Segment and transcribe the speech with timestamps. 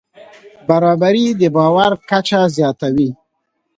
[0.67, 3.09] برابري د باور کچه زیاتوي.